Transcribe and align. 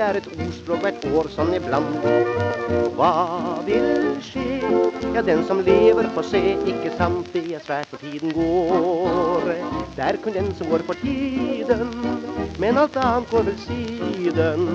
er 0.00 0.18
et 0.18 0.26
ordspråk 0.32 0.82
hvert 0.84 1.04
år 1.14 1.28
sånn 1.34 1.52
iblant. 1.56 2.06
Hva 2.96 3.10
vil 3.66 4.16
skje? 4.24 4.60
Ja, 5.14 5.22
den 5.22 5.44
som 5.46 5.60
lever 5.66 6.08
får 6.14 6.28
se, 6.30 6.42
ikke 6.70 6.92
sant? 6.98 7.28
Det 7.34 7.44
er 7.54 7.62
svært 7.62 7.90
for 7.92 8.02
tiden 8.02 8.34
går. 8.34 9.50
Det 9.94 10.06
er 10.06 10.18
kun 10.22 10.34
den 10.34 10.50
som 10.58 10.70
går 10.72 10.82
for 10.88 10.98
tiden, 11.02 11.92
men 12.58 12.78
alt 12.80 12.96
annet 12.98 13.30
går 13.30 13.46
vel 13.50 13.60
siden. 13.66 14.66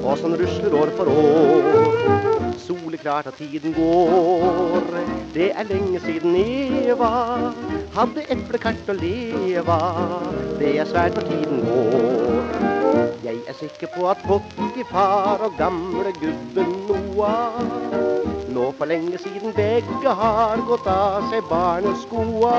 Og 0.00 0.18
sånn 0.20 0.38
rusler 0.38 0.76
år 0.82 0.94
for 0.98 1.10
år. 1.10 2.54
Soleklart 2.60 3.30
at 3.32 3.38
tiden 3.40 3.74
går. 3.74 4.86
Det 5.34 5.50
er 5.54 5.68
lenge 5.70 6.00
siden 6.06 6.36
Eva 6.38 7.10
hadde 7.94 8.26
eplekart 8.30 8.90
å 8.90 8.96
leva. 8.98 9.78
Det 10.60 10.76
er 10.78 10.88
svært 10.90 11.18
for 11.18 11.26
tiden 11.26 11.64
går. 11.66 11.99
Jeg 13.30 13.42
er 13.46 13.52
sikker 13.52 13.86
på 13.94 14.08
at 14.10 14.18
Potifar 14.26 15.38
og 15.46 15.52
gamle 15.58 16.10
gubben 16.18 16.70
Noah 16.88 17.60
nå 18.50 18.64
for 18.78 18.90
lenge 18.90 19.18
siden 19.22 19.52
begge 19.54 20.14
har 20.20 20.58
gått 20.66 20.88
av 20.90 21.28
seg 21.30 21.46
barneskoa. 21.46 22.56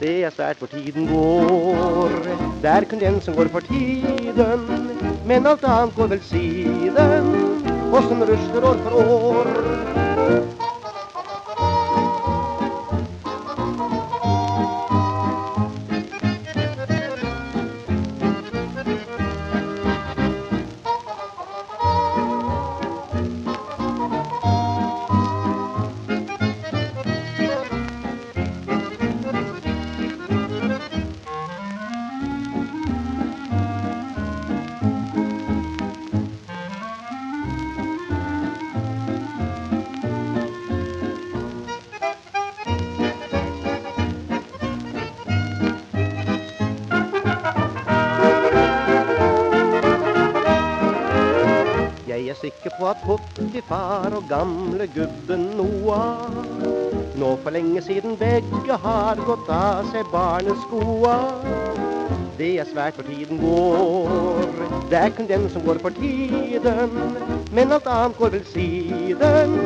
Det 0.00 0.14
er 0.24 0.32
svært 0.32 0.62
for 0.62 0.72
tiden 0.72 1.10
går. 1.10 2.16
Det 2.62 2.70
er 2.72 2.86
kun 2.88 3.02
den 3.04 3.20
som 3.20 3.36
går 3.36 3.52
for 3.52 3.68
tiden, 3.68 4.64
men 5.28 5.50
alt 5.52 5.68
annet 5.68 6.00
går 6.00 6.14
vel 6.14 6.24
siden. 6.30 7.28
Og 7.92 8.08
rusler 8.32 8.70
år 8.70 8.80
for 8.86 9.04
år. 9.04 10.11
Sikker 52.42 52.70
på 52.78 52.88
at 52.90 53.02
Potifar 53.06 54.10
og 54.18 54.24
gamle 54.28 54.86
gubben 54.90 55.44
Noah 55.58 56.32
nå 57.22 57.36
for 57.42 57.54
lenge 57.54 57.82
siden 57.86 58.16
begge 58.18 58.78
har 58.84 59.20
gått 59.26 59.50
av 59.52 59.86
seg 59.92 60.08
barneskoa. 60.10 61.14
Det 62.38 62.48
er 62.58 62.66
svært 62.66 62.98
for 62.98 63.06
tiden 63.06 63.38
går. 63.38 64.50
Det 64.90 64.98
er 64.98 65.14
kun 65.14 65.28
den 65.30 65.46
som 65.52 65.62
går 65.62 65.78
for 65.84 65.94
tiden, 66.00 66.98
men 67.54 67.72
alt 67.78 67.86
annet 67.86 68.18
går 68.18 68.34
vel 68.38 68.46
siden. 68.50 69.58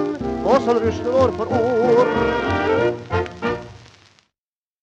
Og 0.44 0.60
sånn 0.66 0.82
rusler 0.84 1.20
år 1.22 1.36
for 1.38 1.56
år. 1.62 3.15